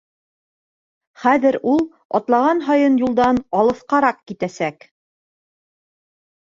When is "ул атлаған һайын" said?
1.73-2.99